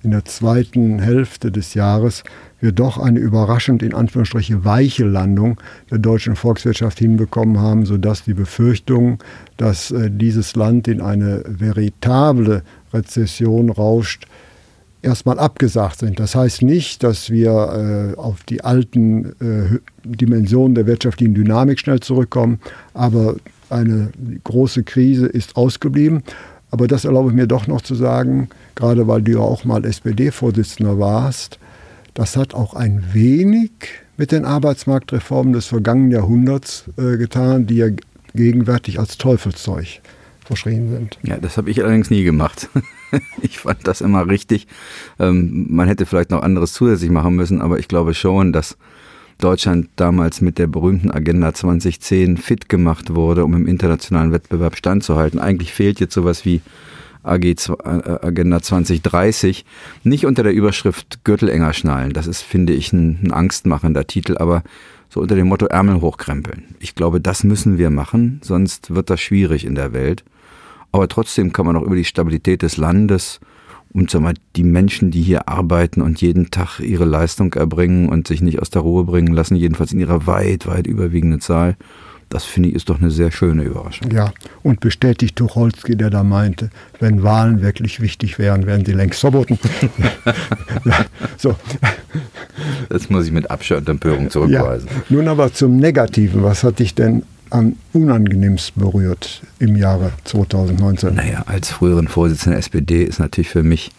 in 0.06 0.12
der 0.12 0.24
zweiten 0.24 1.00
Hälfte 1.00 1.52
des 1.52 1.74
Jahres 1.74 2.24
wir 2.60 2.72
doch 2.72 2.98
eine 2.98 3.20
überraschend 3.20 3.84
in 3.84 3.94
Anführungsstriche 3.94 4.64
weiche 4.64 5.04
Landung 5.04 5.60
der 5.92 5.98
deutschen 5.98 6.36
Volkswirtschaft 6.36 7.00
hinbekommen 7.00 7.60
haben, 7.60 7.86
sodass 7.86 8.24
die 8.24 8.34
Befürchtung, 8.34 9.20
dass 9.58 9.92
äh, 9.92 10.10
dieses 10.10 10.56
Land 10.56 10.88
in 10.88 11.02
eine 11.02 11.44
veritable 11.46 12.64
Rezession 12.94 13.70
rauscht, 13.70 14.26
erstmal 15.02 15.38
abgesagt 15.38 16.00
sind. 16.00 16.20
Das 16.20 16.34
heißt 16.34 16.62
nicht, 16.62 17.04
dass 17.04 17.30
wir 17.30 18.16
äh, 18.16 18.18
auf 18.18 18.44
die 18.44 18.64
alten 18.64 19.26
äh, 19.40 19.80
Dimensionen 20.04 20.76
der 20.76 20.88
wirtschaftlichen 20.88 21.36
Dynamik 21.36 21.80
schnell 21.80 22.00
zurückkommen, 22.00 22.60
aber 22.94 23.36
eine 23.70 24.12
große 24.44 24.84
Krise 24.84 25.28
ist 25.28 25.56
ausgeblieben. 25.56 26.24
Aber 26.76 26.90
das 26.90 27.06
erlaube 27.06 27.30
ich 27.30 27.36
mir 27.38 27.48
doch 27.48 27.68
noch 27.68 27.80
zu 27.80 27.96
sagen, 27.96 28.50
gerade 28.76 29.08
weil 29.08 29.22
du 29.22 29.32
ja 29.32 29.40
auch 29.40 29.64
mal 29.64 29.86
SPD-Vorsitzender 29.86 31.00
warst, 31.00 31.58
das 32.16 32.36
hat 32.36 32.54
auch 32.54 32.74
ein 32.74 33.02
wenig 33.14 33.72
mit 34.18 34.34
den 34.34 34.44
Arbeitsmarktreformen 34.44 35.54
des 35.54 35.68
vergangenen 35.68 36.12
Jahrhunderts 36.12 36.84
äh, 36.98 37.16
getan, 37.16 37.66
die 37.66 37.78
ja 37.78 37.88
gegenwärtig 38.34 39.00
als 39.00 39.18
Teufelszeug 39.18 40.02
verschrien 40.44 40.90
sind. 40.90 41.18
Ja, 41.24 41.38
das 41.38 41.56
habe 41.56 41.70
ich 41.70 41.82
allerdings 41.82 42.10
nie 42.10 42.26
gemacht. 42.26 42.68
ich 43.42 43.60
fand 43.60 43.88
das 43.88 44.02
immer 44.02 44.28
richtig. 44.28 44.68
Ähm, 45.18 45.68
man 45.70 45.88
hätte 45.88 46.06
vielleicht 46.06 46.32
noch 46.32 46.44
anderes 46.44 46.74
zusätzlich 46.74 47.10
machen 47.10 47.38
müssen, 47.38 47.62
aber 47.62 47.80
ich 47.80 47.88
glaube 47.88 48.14
schon, 48.14 48.52
dass 48.52 48.76
Deutschland 49.40 49.90
damals 49.96 50.42
mit 50.42 50.58
der 50.58 50.68
berühmten 50.68 51.12
Agenda 51.12 51.54
2010 51.54 52.38
fit 52.38 52.70
gemacht 52.70 53.14
wurde, 53.14 53.44
um 53.44 53.54
im 53.54 53.68
internationalen 53.68 54.32
Wettbewerb 54.32 54.76
standzuhalten. 54.76 55.40
Eigentlich 55.40 55.74
fehlt 55.74 56.00
jetzt 56.00 56.14
sowas 56.14 56.46
wie 56.46 56.62
AG, 57.24 57.44
äh, 57.44 57.56
Agenda 58.22 58.62
2030 58.62 59.66
nicht 60.04 60.26
unter 60.26 60.44
der 60.44 60.54
Überschrift 60.54 61.24
Gürtel 61.24 61.50
enger 61.50 61.74
schnallen. 61.74 62.14
Das 62.14 62.28
ist, 62.28 62.42
finde 62.42 62.74
ich, 62.74 62.94
ein, 62.94 63.20
ein 63.24 63.32
angstmachender 63.32 64.08
Titel, 64.08 64.38
aber 64.38 64.64
so 65.10 65.22
unter 65.22 65.36
dem 65.36 65.48
Motto 65.48 65.66
Ärmel 65.66 66.02
hochkrempeln. 66.02 66.76
Ich 66.80 66.96
glaube, 66.96 67.20
das 67.20 67.44
müssen 67.44 67.78
wir 67.78 67.90
machen, 67.90 68.40
sonst 68.44 68.94
wird 68.94 69.10
das 69.10 69.22
schwierig 69.22 69.66
in 69.66 69.76
der 69.76 69.94
Welt. 69.94 70.24
Aber 70.92 71.08
trotzdem 71.08 71.52
kann 71.52 71.66
man 71.66 71.76
auch 71.76 71.84
über 71.84 71.96
die 71.96 72.06
Stabilität 72.06 72.62
des 72.62 72.78
Landes 72.78 73.40
und 73.96 74.12
sag 74.12 74.22
mal, 74.22 74.34
die 74.56 74.64
Menschen, 74.64 75.10
die 75.10 75.22
hier 75.22 75.48
arbeiten 75.48 76.02
und 76.02 76.22
jeden 76.22 76.52
Tag 76.52 76.80
ihre 76.80 77.06
Leistung 77.06 77.54
erbringen 77.54 78.10
und 78.10 78.28
sich 78.28 78.42
nicht 78.42 78.60
aus 78.60 78.70
der 78.70 78.82
Ruhe 78.82 79.06
bringen 79.06 79.34
lassen, 79.34 79.56
jedenfalls 79.56 79.94
in 79.94 80.00
ihrer 80.02 80.28
weit, 80.28 80.68
weit 80.68 80.86
überwiegenden 80.86 81.40
Zahl, 81.40 81.78
das 82.28 82.44
finde 82.44 82.70
ich 82.70 82.76
ist 82.76 82.90
doch 82.90 83.00
eine 83.00 83.12
sehr 83.12 83.32
schöne 83.32 83.64
Überraschung. 83.64 84.12
Ja, 84.12 84.34
und 84.64 84.80
bestätigt 84.80 85.36
Tucholsky, 85.38 85.96
der 85.96 86.10
da 86.10 86.24
meinte, 86.24 86.72
wenn 87.00 87.24
Wahlen 87.24 87.62
wirklich 87.62 88.02
wichtig 88.02 88.38
wären, 88.40 88.66
wären 88.66 88.84
sie 88.84 88.94
längst 88.94 89.22
verboten. 89.22 89.60
so. 91.38 91.56
Das 92.90 93.10
muss 93.10 93.28
ich 93.28 93.32
mit 93.32 93.50
Abscheu 93.50 93.78
und 93.78 93.88
Empörung 93.88 94.30
zurückweisen. 94.30 94.90
Ja. 94.92 95.16
Nun 95.16 95.28
aber 95.28 95.54
zum 95.54 95.78
Negativen. 95.78 96.44
Was 96.44 96.64
hat 96.64 96.80
dich 96.80 96.96
denn 96.96 97.24
am 97.56 97.76
unangenehmsten 97.94 98.82
berührt 98.82 99.42
im 99.60 99.76
Jahre 99.76 100.12
2019? 100.26 101.16
Naja, 101.16 101.44
als 101.46 101.72
früheren 101.72 102.08
Vorsitzender 102.08 102.56
der 102.56 102.60
SPD 102.60 103.04
ist 103.04 103.20
natürlich 103.20 103.50
für 103.50 103.64
mich 103.64 103.92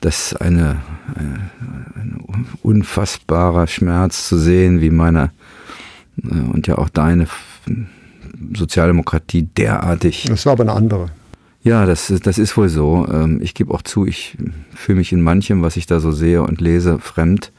das 0.00 0.34
eine, 0.34 0.80
eine, 1.14 1.50
ein 1.94 2.20
unfassbarer 2.62 3.68
Schmerz 3.68 4.28
zu 4.28 4.36
sehen, 4.36 4.80
wie 4.80 4.90
meine 4.90 5.30
äh, 6.22 6.34
und 6.52 6.66
ja 6.66 6.78
auch 6.78 6.88
deine 6.88 7.28
Sozialdemokratie 8.54 9.42
derartig. 9.42 10.24
Das 10.28 10.44
war 10.46 10.54
aber 10.54 10.62
eine 10.62 10.72
andere. 10.72 11.06
Ja, 11.62 11.86
das, 11.86 12.12
das 12.24 12.38
ist 12.38 12.56
wohl 12.56 12.68
so. 12.68 13.06
Ähm, 13.08 13.38
ich 13.40 13.54
gebe 13.54 13.72
auch 13.72 13.82
zu, 13.82 14.04
ich 14.06 14.36
fühle 14.74 14.98
mich 14.98 15.12
in 15.12 15.22
manchem, 15.22 15.62
was 15.62 15.76
ich 15.76 15.86
da 15.86 16.00
so 16.00 16.10
sehe 16.10 16.42
und 16.42 16.60
lese, 16.60 16.98
fremd. 16.98 17.52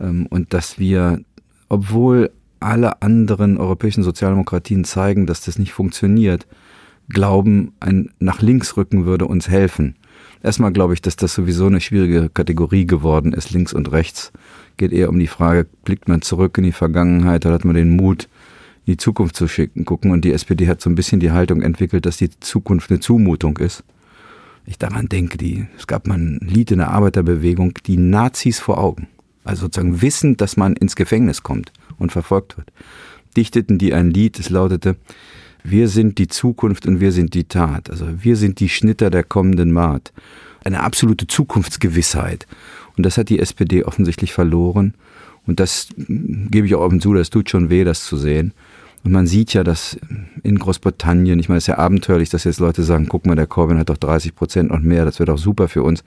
Ähm, 0.00 0.26
und 0.26 0.52
dass 0.52 0.80
wir, 0.80 1.20
obwohl 1.68 2.32
alle 2.62 3.02
anderen 3.02 3.58
europäischen 3.58 4.02
Sozialdemokratien 4.02 4.84
zeigen, 4.84 5.26
dass 5.26 5.42
das 5.42 5.58
nicht 5.58 5.72
funktioniert, 5.72 6.46
glauben, 7.08 7.72
ein 7.80 8.10
nach 8.18 8.42
links 8.42 8.76
rücken 8.76 9.04
würde 9.04 9.26
uns 9.26 9.48
helfen. 9.48 9.96
Erstmal 10.42 10.72
glaube 10.72 10.94
ich, 10.94 11.02
dass 11.02 11.16
das 11.16 11.34
sowieso 11.34 11.66
eine 11.66 11.80
schwierige 11.80 12.28
Kategorie 12.28 12.86
geworden 12.86 13.32
ist, 13.32 13.50
links 13.50 13.72
und 13.72 13.92
rechts. 13.92 14.32
Geht 14.76 14.92
eher 14.92 15.08
um 15.08 15.18
die 15.18 15.26
Frage, 15.26 15.66
blickt 15.84 16.08
man 16.08 16.22
zurück 16.22 16.58
in 16.58 16.64
die 16.64 16.72
Vergangenheit 16.72 17.46
oder 17.46 17.54
hat 17.54 17.64
man 17.64 17.76
den 17.76 17.96
Mut, 17.96 18.28
in 18.84 18.94
die 18.94 18.96
Zukunft 18.96 19.36
zu 19.36 19.46
schicken, 19.46 19.84
gucken. 19.84 20.10
Und 20.10 20.24
die 20.24 20.32
SPD 20.32 20.66
hat 20.66 20.80
so 20.80 20.90
ein 20.90 20.96
bisschen 20.96 21.20
die 21.20 21.30
Haltung 21.30 21.62
entwickelt, 21.62 22.06
dass 22.06 22.16
die 22.16 22.30
Zukunft 22.40 22.90
eine 22.90 23.00
Zumutung 23.00 23.58
ist. 23.58 23.84
Ich 24.64 24.78
daran 24.78 25.08
denke, 25.08 25.38
die, 25.38 25.66
es 25.76 25.86
gab 25.86 26.06
mal 26.06 26.18
ein 26.18 26.38
Lied 26.42 26.70
in 26.70 26.78
der 26.78 26.90
Arbeiterbewegung, 26.90 27.74
die 27.86 27.96
Nazis 27.96 28.58
vor 28.58 28.78
Augen. 28.78 29.08
Also 29.44 29.62
sozusagen 29.62 30.02
wissend, 30.02 30.40
dass 30.40 30.56
man 30.56 30.74
ins 30.74 30.96
Gefängnis 30.96 31.42
kommt 31.42 31.72
und 31.98 32.12
verfolgt 32.12 32.56
wird, 32.56 32.72
dichteten 33.36 33.78
die 33.78 33.94
ein 33.94 34.10
Lied, 34.10 34.38
es 34.38 34.50
lautete, 34.50 34.96
wir 35.64 35.88
sind 35.88 36.18
die 36.18 36.28
Zukunft 36.28 36.86
und 36.86 37.00
wir 37.00 37.12
sind 37.12 37.34
die 37.34 37.44
Tat. 37.44 37.88
Also 37.90 38.06
wir 38.18 38.36
sind 38.36 38.60
die 38.60 38.68
Schnitter 38.68 39.10
der 39.10 39.22
kommenden 39.22 39.72
Maat. 39.72 40.12
Eine 40.64 40.82
absolute 40.82 41.26
Zukunftsgewissheit. 41.26 42.46
Und 42.96 43.06
das 43.06 43.16
hat 43.16 43.28
die 43.28 43.38
SPD 43.38 43.84
offensichtlich 43.84 44.32
verloren. 44.32 44.94
Und 45.46 45.60
das 45.60 45.88
gebe 45.96 46.66
ich 46.66 46.74
auch 46.74 46.80
offen 46.80 47.00
zu, 47.00 47.14
das 47.14 47.30
tut 47.30 47.50
schon 47.50 47.70
weh, 47.70 47.84
das 47.84 48.04
zu 48.04 48.16
sehen. 48.16 48.52
Und 49.04 49.10
man 49.10 49.26
sieht 49.26 49.52
ja, 49.52 49.64
dass 49.64 49.98
in 50.44 50.58
Großbritannien, 50.58 51.38
ich 51.40 51.48
meine, 51.48 51.58
es 51.58 51.64
ist 51.64 51.68
ja 51.68 51.78
abenteuerlich, 51.78 52.30
dass 52.30 52.44
jetzt 52.44 52.60
Leute 52.60 52.84
sagen, 52.84 53.08
guck 53.08 53.26
mal, 53.26 53.34
der 53.34 53.48
Corbyn 53.48 53.78
hat 53.78 53.88
doch 53.88 53.96
30 53.96 54.36
Prozent 54.36 54.70
und 54.70 54.84
mehr, 54.84 55.04
das 55.04 55.18
wäre 55.18 55.26
doch 55.26 55.38
super 55.38 55.66
für 55.66 55.82
uns. 55.82 56.04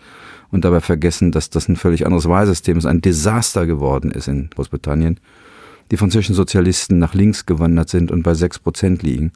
Und 0.50 0.64
dabei 0.64 0.80
vergessen, 0.80 1.34
dass 1.34 1.50
das 1.50 1.68
ein 1.68 1.76
völlig 1.76 2.06
anderes 2.06 2.30
Wahlsystem 2.30 2.78
ist, 2.78 2.86
ein 2.86 3.02
Desaster 3.02 3.66
geworden 3.66 4.12
ist 4.12 4.30
in 4.30 4.50
Großbritannien 4.50 5.20
die 5.92 5.98
französischen 5.98 6.36
Sozialisten 6.36 7.00
nach 7.00 7.14
links 7.14 7.46
gewandert 7.46 7.90
sind 7.90 8.12
und 8.12 8.24
bei 8.24 8.34
6 8.34 8.60
Prozent 8.60 9.04
liegen. 9.04 9.32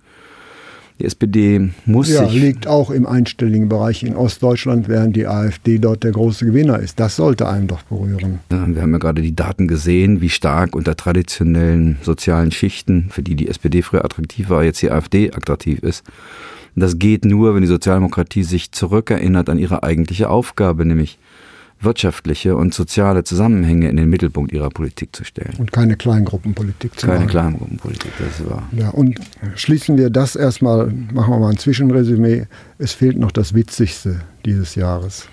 Die 0.99 1.05
SPD 1.05 1.69
muss 1.85 2.09
ja, 2.09 2.27
sich. 2.27 2.41
liegt 2.41 2.67
auch 2.67 2.91
im 2.91 3.05
einstelligen 3.05 3.69
Bereich 3.69 4.03
in 4.03 4.17
Ostdeutschland, 4.17 4.89
während 4.89 5.15
die 5.15 5.27
AfD 5.27 5.77
dort 5.77 6.03
der 6.03 6.11
große 6.11 6.45
Gewinner 6.45 6.79
ist. 6.79 6.99
Das 6.99 7.15
sollte 7.15 7.47
einen 7.47 7.67
doch 7.67 7.83
berühren. 7.83 8.39
Ja, 8.51 8.67
wir 8.67 8.81
haben 8.81 8.91
ja 8.91 8.97
gerade 8.97 9.21
die 9.21 9.33
Daten 9.33 9.69
gesehen, 9.69 10.19
wie 10.19 10.29
stark 10.29 10.75
unter 10.75 10.97
traditionellen 10.97 11.97
sozialen 12.01 12.51
Schichten, 12.51 13.07
für 13.11 13.23
die 13.23 13.35
die 13.35 13.47
SPD 13.47 13.81
früher 13.81 14.03
attraktiv 14.03 14.49
war, 14.49 14.65
jetzt 14.65 14.81
die 14.81 14.91
AfD 14.91 15.31
attraktiv 15.31 15.79
ist. 15.79 16.03
Das 16.75 16.99
geht 16.99 17.23
nur, 17.23 17.55
wenn 17.55 17.61
die 17.61 17.67
Sozialdemokratie 17.67 18.43
sich 18.43 18.73
zurückerinnert 18.73 19.49
an 19.49 19.57
ihre 19.57 19.83
eigentliche 19.83 20.29
Aufgabe, 20.29 20.85
nämlich 20.85 21.17
wirtschaftliche 21.81 22.55
und 22.55 22.73
soziale 22.73 23.23
Zusammenhänge 23.23 23.89
in 23.89 23.95
den 23.95 24.09
Mittelpunkt 24.09 24.51
ihrer 24.51 24.69
Politik 24.69 25.15
zu 25.15 25.23
stellen. 25.23 25.55
Und 25.57 25.71
keine 25.71 25.95
Kleingruppenpolitik 25.95 26.99
zu 26.99 27.07
keine 27.07 27.19
machen. 27.19 27.27
Keine 27.29 27.41
Kleingruppenpolitik, 27.43 28.11
das 28.19 28.39
ist 28.39 28.49
wahr. 28.49 28.67
Ja, 28.73 28.89
und 28.89 29.19
schließen 29.55 29.97
wir 29.97 30.09
das 30.09 30.35
erstmal, 30.35 30.87
machen 31.13 31.33
wir 31.33 31.39
mal 31.39 31.49
ein 31.49 31.57
Zwischenresümee. 31.57 32.47
Es 32.77 32.93
fehlt 32.93 33.17
noch 33.17 33.31
das 33.31 33.53
Witzigste 33.53 34.21
dieses 34.45 34.75
Jahres. 34.75 35.27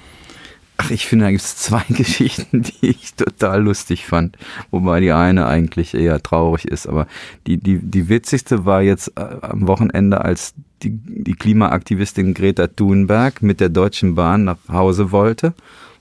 Ach, 0.78 0.90
ich 0.90 1.06
finde, 1.06 1.24
da 1.24 1.30
gibt 1.30 1.42
es 1.42 1.56
zwei 1.56 1.82
Geschichten, 1.88 2.62
die 2.62 2.90
ich 2.90 3.14
total 3.14 3.62
lustig 3.62 4.06
fand. 4.06 4.36
Wobei 4.70 5.00
die 5.00 5.12
eine 5.12 5.46
eigentlich 5.46 5.94
eher 5.94 6.22
traurig 6.22 6.66
ist. 6.66 6.86
Aber 6.86 7.08
die, 7.46 7.56
die, 7.56 7.78
die 7.78 8.08
witzigste 8.08 8.64
war 8.64 8.82
jetzt 8.82 9.12
äh, 9.16 9.22
am 9.40 9.66
Wochenende, 9.66 10.20
als 10.24 10.54
die, 10.82 10.90
die 10.90 11.32
Klimaaktivistin 11.32 12.34
Greta 12.34 12.66
Thunberg 12.66 13.42
mit 13.42 13.60
der 13.60 13.70
Deutschen 13.70 14.14
Bahn 14.14 14.44
nach 14.44 14.58
Hause 14.68 15.10
wollte 15.10 15.54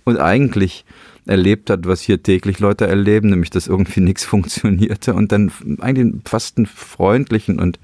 und 0.05 0.17
eigentlich 0.17 0.85
erlebt 1.25 1.69
hat, 1.69 1.87
was 1.87 2.01
hier 2.01 2.21
täglich 2.23 2.59
Leute 2.59 2.87
erleben, 2.87 3.29
nämlich 3.29 3.49
dass 3.49 3.67
irgendwie 3.67 4.01
nichts 4.01 4.23
funktionierte 4.23 5.13
und 5.13 5.31
dann 5.31 5.51
eigentlich 5.79 6.21
fast 6.25 6.57
einen 6.57 6.67
freundlichen 6.67 7.59
und 7.59 7.79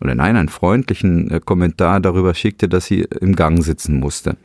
oder 0.00 0.14
nein, 0.14 0.36
einen 0.36 0.48
freundlichen 0.48 1.30
äh, 1.30 1.40
Kommentar 1.44 2.00
darüber 2.00 2.32
schickte, 2.34 2.70
dass 2.70 2.86
sie 2.86 3.06
im 3.20 3.36
Gang 3.36 3.62
sitzen 3.62 4.00
musste. 4.00 4.36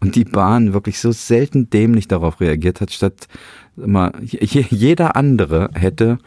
Und 0.00 0.14
die 0.14 0.24
Bahn 0.24 0.72
wirklich 0.72 1.00
so 1.00 1.10
selten 1.10 1.70
dämlich 1.70 2.06
darauf 2.06 2.40
reagiert 2.40 2.80
hat, 2.80 2.92
statt 2.92 3.26
mal, 3.76 4.12
jeder 4.22 5.16
andere 5.16 5.70
hätte 5.74 6.18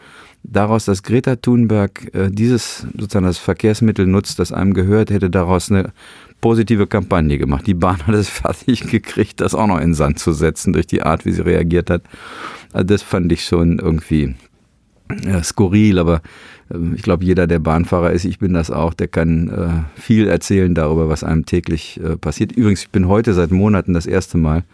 daraus, 0.42 0.84
dass 0.84 1.02
Greta 1.02 1.36
Thunberg 1.36 2.14
äh, 2.14 2.30
dieses 2.30 2.86
sozusagen 2.98 3.26
das 3.26 3.38
Verkehrsmittel 3.38 4.06
nutzt, 4.06 4.38
das 4.38 4.52
einem 4.52 4.74
gehört, 4.74 5.10
hätte 5.10 5.30
daraus 5.30 5.70
eine 5.70 5.92
positive 6.40 6.86
Kampagne 6.86 7.38
gemacht. 7.38 7.66
Die 7.66 7.74
Bahn 7.74 7.98
hat 8.06 8.14
es 8.14 8.28
fertig 8.28 8.88
gekriegt, 8.88 9.40
das 9.40 9.54
auch 9.54 9.66
noch 9.66 9.80
in 9.80 9.94
Sand 9.94 10.18
zu 10.18 10.32
setzen 10.32 10.72
durch 10.72 10.86
die 10.86 11.02
Art, 11.02 11.24
wie 11.24 11.32
sie 11.32 11.42
reagiert 11.42 11.88
hat. 11.88 12.02
Also 12.72 12.86
das 12.86 13.02
fand 13.02 13.32
ich 13.32 13.44
schon 13.44 13.78
irgendwie 13.78 14.34
ja, 15.24 15.42
skurril, 15.42 15.98
aber 15.98 16.22
ich 16.94 17.02
glaube, 17.02 17.24
jeder, 17.24 17.46
der 17.46 17.58
Bahnfahrer 17.58 18.12
ist, 18.12 18.24
ich 18.24 18.38
bin 18.38 18.54
das 18.54 18.70
auch, 18.70 18.94
der 18.94 19.08
kann 19.08 19.48
äh, 19.48 20.00
viel 20.00 20.28
erzählen 20.28 20.74
darüber, 20.74 21.08
was 21.08 21.24
einem 21.24 21.46
täglich 21.46 22.00
äh, 22.02 22.16
passiert. 22.16 22.52
Übrigens, 22.52 22.82
ich 22.82 22.90
bin 22.90 23.08
heute 23.08 23.34
seit 23.34 23.50
Monaten 23.50 23.94
das 23.94 24.06
erste 24.06 24.38
Mal, 24.38 24.64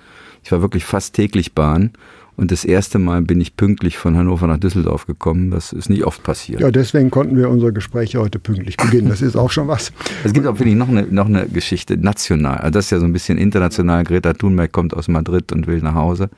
ich 0.44 0.52
war 0.52 0.62
wirklich 0.62 0.84
fast 0.84 1.14
täglich 1.14 1.54
Bahn 1.54 1.90
Und 2.36 2.52
das 2.52 2.64
erste 2.64 3.00
Mal 3.00 3.22
bin 3.22 3.40
ich 3.40 3.56
pünktlich 3.56 3.98
von 3.98 4.16
Hannover 4.16 4.46
nach 4.46 4.58
Düsseldorf 4.58 5.06
gekommen. 5.06 5.50
Das 5.50 5.72
ist 5.72 5.90
nicht 5.90 6.04
oft 6.04 6.22
passiert. 6.22 6.60
Ja, 6.60 6.70
deswegen 6.70 7.10
konnten 7.10 7.36
wir 7.36 7.50
unser 7.50 7.72
Gespräch 7.72 8.14
heute 8.14 8.38
pünktlich 8.38 8.76
beginnen. 8.76 9.08
Das 9.08 9.22
ist 9.22 9.34
auch 9.34 9.50
schon 9.50 9.66
was. 9.66 9.92
Es 10.22 10.32
gibt 10.32 10.46
auch 10.46 10.58
wirklich 10.58 10.76
noch 10.76 10.88
eine, 10.88 11.02
noch 11.02 11.26
eine 11.26 11.48
Geschichte, 11.48 11.96
national. 11.96 12.58
Also 12.58 12.70
das 12.70 12.84
ist 12.84 12.90
ja 12.92 13.00
so 13.00 13.06
ein 13.06 13.12
bisschen 13.12 13.38
international. 13.38 14.04
Greta 14.04 14.34
Thunberg 14.34 14.70
kommt 14.70 14.94
aus 14.94 15.08
Madrid 15.08 15.50
und 15.50 15.66
will 15.66 15.80
nach 15.80 15.94
Hause. 15.94 16.30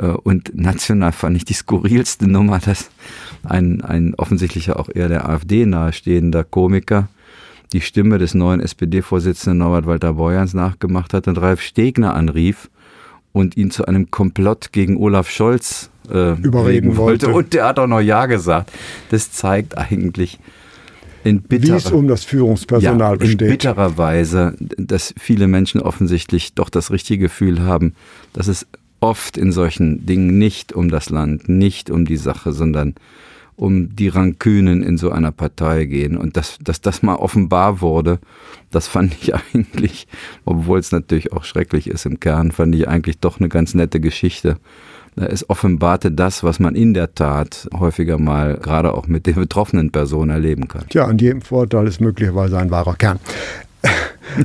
Äh, 0.00 0.06
und 0.06 0.52
national 0.54 1.12
fand 1.12 1.36
ich 1.36 1.44
die 1.44 1.54
skurrilste 1.54 2.26
Nummer, 2.26 2.58
dass 2.58 2.90
ein, 3.44 3.82
ein 3.82 4.14
offensichtlicher 4.16 4.78
auch 4.78 4.88
eher 4.92 5.08
der 5.08 5.28
AfD 5.28 5.66
nahestehender 5.66 6.44
Komiker 6.44 7.08
die 7.72 7.80
Stimme 7.80 8.18
des 8.18 8.34
neuen 8.34 8.60
SPD-Vorsitzenden 8.60 9.58
Norbert 9.58 9.86
Walter 9.86 10.14
Borjans 10.14 10.54
nachgemacht 10.54 11.14
hat 11.14 11.28
und 11.28 11.38
Ralf 11.38 11.60
Stegner 11.60 12.14
anrief 12.14 12.68
und 13.32 13.56
ihn 13.56 13.70
zu 13.70 13.84
einem 13.86 14.10
Komplott 14.10 14.72
gegen 14.72 14.96
Olaf 14.96 15.30
Scholz 15.30 15.88
äh, 16.10 16.32
überreden 16.40 16.96
wollte. 16.96 17.26
wollte. 17.26 17.38
Und 17.38 17.54
der 17.54 17.66
hat 17.66 17.78
auch 17.78 17.86
noch 17.86 18.00
Ja 18.00 18.26
gesagt. 18.26 18.72
Das 19.10 19.30
zeigt 19.30 19.78
eigentlich 19.78 20.40
in 21.22 21.42
bitterer, 21.42 21.74
wie 21.74 21.78
es 21.78 21.92
um 21.92 22.08
das 22.08 22.24
Führungspersonal 22.24 23.12
ja, 23.12 23.18
besteht. 23.18 23.42
In 23.42 23.48
bitterer 23.48 23.98
Weise, 23.98 24.56
dass 24.58 25.14
viele 25.18 25.46
Menschen 25.46 25.80
offensichtlich 25.80 26.54
doch 26.54 26.70
das 26.70 26.90
richtige 26.90 27.26
Gefühl 27.26 27.62
haben, 27.62 27.94
dass 28.32 28.48
es 28.48 28.66
oft 29.00 29.36
in 29.36 29.52
solchen 29.52 30.06
Dingen 30.06 30.38
nicht 30.38 30.72
um 30.72 30.90
das 30.90 31.10
Land, 31.10 31.48
nicht 31.48 31.90
um 31.90 32.04
die 32.04 32.16
Sache, 32.16 32.52
sondern 32.52 32.94
um 33.60 33.94
die 33.94 34.08
Rankünen 34.08 34.82
in 34.82 34.96
so 34.96 35.10
einer 35.10 35.32
Partei 35.32 35.84
gehen. 35.84 36.16
Und 36.16 36.38
dass, 36.38 36.58
dass 36.62 36.80
das 36.80 37.02
mal 37.02 37.16
offenbar 37.16 37.82
wurde, 37.82 38.18
das 38.70 38.88
fand 38.88 39.14
ich 39.20 39.34
eigentlich, 39.54 40.06
obwohl 40.46 40.78
es 40.78 40.92
natürlich 40.92 41.32
auch 41.32 41.44
schrecklich 41.44 41.86
ist 41.86 42.06
im 42.06 42.20
Kern, 42.20 42.52
fand 42.52 42.74
ich 42.74 42.88
eigentlich 42.88 43.18
doch 43.18 43.38
eine 43.38 43.50
ganz 43.50 43.74
nette 43.74 44.00
Geschichte. 44.00 44.56
Es 45.16 45.50
offenbarte 45.50 46.10
das, 46.10 46.44
was 46.44 46.60
man 46.60 46.74
in 46.74 46.94
der 46.94 47.14
Tat 47.14 47.68
häufiger 47.78 48.16
mal 48.16 48.56
gerade 48.56 48.94
auch 48.94 49.08
mit 49.08 49.26
den 49.26 49.34
betroffenen 49.34 49.90
Personen 49.90 50.30
erleben 50.30 50.68
kann. 50.68 50.88
Tja, 50.88 51.04
an 51.04 51.18
jedem 51.18 51.42
Vorteil 51.42 51.86
ist 51.86 52.00
möglicherweise 52.00 52.58
ein 52.58 52.70
wahrer 52.70 52.94
Kern. 52.94 53.18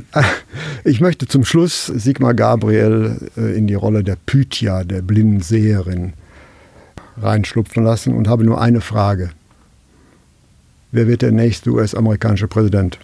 Ich 0.84 1.00
möchte 1.00 1.26
zum 1.26 1.44
Schluss 1.44 1.86
Sigmar 1.86 2.34
Gabriel 2.34 3.30
äh, 3.36 3.56
in 3.56 3.66
die 3.66 3.74
Rolle 3.74 4.04
der 4.04 4.16
Pythia, 4.24 4.84
der 4.84 5.02
blinden 5.02 5.40
Seherin, 5.40 6.12
reinschlupfen 7.20 7.82
lassen 7.82 8.14
und 8.14 8.28
habe 8.28 8.44
nur 8.44 8.60
eine 8.60 8.80
Frage. 8.80 9.30
Wer 10.92 11.08
wird 11.08 11.22
der 11.22 11.32
nächste 11.32 11.70
US-amerikanische 11.70 12.46
Präsident? 12.46 12.98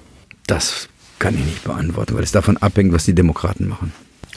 Das 0.46 0.88
kann 1.18 1.34
ich 1.34 1.44
nicht 1.44 1.64
beantworten, 1.64 2.14
weil 2.14 2.22
es 2.22 2.32
davon 2.32 2.56
abhängt, 2.56 2.92
was 2.92 3.04
die 3.04 3.14
Demokraten 3.14 3.68
machen. 3.68 3.92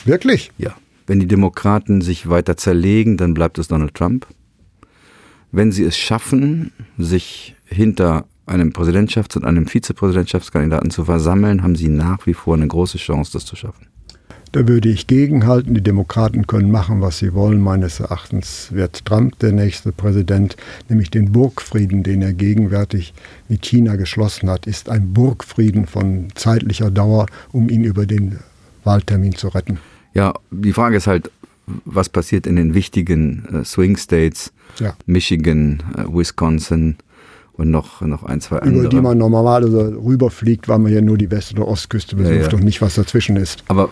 Wirklich? 0.05 0.51
Ja. 0.57 0.75
Wenn 1.07 1.19
die 1.19 1.27
Demokraten 1.27 2.01
sich 2.01 2.29
weiter 2.29 2.57
zerlegen, 2.57 3.17
dann 3.17 3.33
bleibt 3.33 3.59
es 3.59 3.67
Donald 3.67 3.93
Trump. 3.93 4.25
Wenn 5.51 5.71
sie 5.71 5.83
es 5.83 5.97
schaffen, 5.97 6.71
sich 6.97 7.55
hinter 7.65 8.25
einem 8.45 8.69
Präsidentschafts- 8.69 9.37
und 9.37 9.45
einem 9.45 9.67
Vizepräsidentschaftskandidaten 9.67 10.91
zu 10.91 11.05
versammeln, 11.05 11.63
haben 11.63 11.75
sie 11.75 11.89
nach 11.89 12.25
wie 12.25 12.33
vor 12.33 12.55
eine 12.55 12.67
große 12.67 12.97
Chance, 12.97 13.31
das 13.33 13.45
zu 13.45 13.55
schaffen. 13.55 13.87
Da 14.51 14.67
würde 14.69 14.87
ich 14.87 15.07
gegenhalten. 15.07 15.73
Die 15.73 15.81
Demokraten 15.81 16.47
können 16.47 16.71
machen, 16.71 17.01
was 17.01 17.17
sie 17.17 17.33
wollen. 17.33 17.59
Meines 17.59 17.99
Erachtens 17.99 18.69
wird 18.71 19.03
Trump 19.03 19.37
der 19.39 19.51
nächste 19.51 19.91
Präsident, 19.91 20.55
nämlich 20.87 21.11
den 21.11 21.33
Burgfrieden, 21.33 22.03
den 22.03 22.21
er 22.21 22.31
gegenwärtig 22.31 23.13
mit 23.49 23.63
China 23.63 23.97
geschlossen 23.97 24.49
hat, 24.49 24.65
ist 24.65 24.89
ein 24.89 25.11
Burgfrieden 25.11 25.87
von 25.87 26.27
zeitlicher 26.35 26.89
Dauer, 26.89 27.25
um 27.51 27.69
ihn 27.69 27.83
über 27.83 28.05
den 28.05 28.39
Wahltermin 28.85 29.35
zu 29.35 29.49
retten. 29.49 29.79
Ja, 30.13 30.33
die 30.51 30.71
Frage 30.71 30.95
ist 30.95 31.07
halt, 31.07 31.31
was 31.83 32.07
passiert 32.07 32.47
in 32.47 32.55
den 32.55 32.73
wichtigen 32.73 33.45
äh, 33.51 33.65
Swing 33.65 33.97
States, 33.97 34.53
ja. 34.79 34.95
Michigan, 35.05 35.83
äh, 35.97 36.03
Wisconsin, 36.07 36.95
und 37.57 37.71
noch, 37.71 38.01
noch 38.01 38.23
ein, 38.23 38.41
zwei 38.41 38.59
andere. 38.59 38.81
Über 38.81 38.89
die 38.89 39.01
man 39.01 39.17
normalerweise 39.17 39.97
rüberfliegt, 40.03 40.67
weil 40.67 40.79
man 40.79 40.91
ja 40.91 41.01
nur 41.01 41.17
die 41.17 41.31
West- 41.31 41.53
oder 41.53 41.67
Ostküste 41.67 42.15
besucht 42.15 42.35
ja, 42.35 42.47
ja. 42.47 42.53
und 42.53 42.63
nicht, 42.63 42.81
was 42.81 42.95
dazwischen 42.95 43.37
ist. 43.37 43.63
Aber 43.67 43.89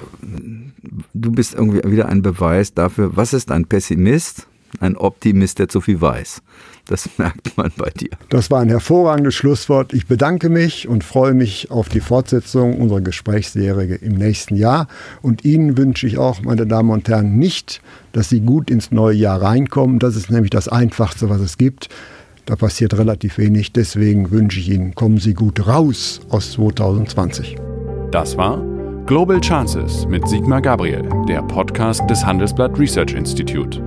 du 1.14 1.32
bist 1.32 1.54
irgendwie 1.54 1.82
wieder 1.90 2.10
ein 2.10 2.22
Beweis 2.22 2.74
dafür, 2.74 3.16
was 3.16 3.34
ist 3.34 3.52
ein 3.52 3.66
Pessimist? 3.66 4.48
Ein 4.80 4.98
Optimist, 4.98 5.60
der 5.60 5.70
zu 5.70 5.82
viel 5.82 6.02
weiß. 6.02 6.42
Das 6.88 7.08
merkt 7.18 7.56
man 7.58 7.72
bei 7.78 7.90
dir. 7.92 8.10
Das 8.30 8.50
war 8.52 8.62
ein 8.62 8.70
hervorragendes 8.70 9.36
Schlusswort. 9.36 9.94
Ich 9.94 10.08
bedanke 10.08 10.50
mich 10.50 10.88
und 10.88 11.04
freue 11.04 11.34
mich 11.34 11.72
auf 11.72 11.90
die 11.90 12.00
Fortsetzung 12.00 12.80
unserer 12.80 13.02
Gesprächsserie 13.02 13.96
im 13.96 14.14
nächsten 14.14 14.56
Jahr. 14.56 14.88
Und 15.22 15.46
Ihnen 15.46 15.78
wünsche 15.78 16.08
ich 16.08 16.18
auch, 16.18 16.42
meine 16.42 16.66
Damen 16.66 16.90
und 16.90 17.08
Herren, 17.08 17.38
nicht, 17.38 17.82
dass 18.14 18.30
Sie 18.30 18.42
gut 18.42 18.72
ins 18.72 18.92
neue 18.92 19.16
Jahr 19.16 19.42
reinkommen. 19.42 20.00
Das 20.00 20.16
ist 20.16 20.32
nämlich 20.32 20.50
das 20.50 20.68
Einfachste, 20.68 21.30
was 21.30 21.40
es 21.40 21.58
gibt. 21.58 21.90
Da 22.46 22.56
passiert 22.56 22.98
relativ 22.98 23.38
wenig. 23.38 23.74
Deswegen 23.74 24.32
wünsche 24.32 24.60
ich 24.60 24.70
Ihnen, 24.70 24.96
kommen 24.96 25.18
Sie 25.18 25.34
gut 25.34 25.66
raus 25.68 26.22
aus 26.30 26.52
2020. 26.54 27.56
Das 28.12 28.38
war 28.38 28.62
Global 29.06 29.40
Chances 29.42 30.06
mit 30.08 30.28
Sigmar 30.28 30.62
Gabriel, 30.62 31.10
der 31.28 31.42
Podcast 31.44 32.08
des 32.10 32.26
Handelsblatt 32.26 32.78
Research 32.78 33.14
Institute. 33.14 33.82